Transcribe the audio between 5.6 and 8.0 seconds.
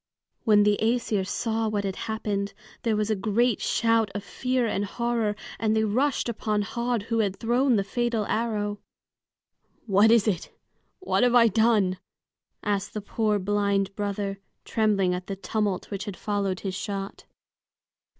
they rushed upon Höd, who had thrown the